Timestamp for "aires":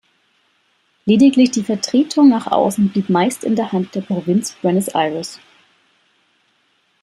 4.87-5.39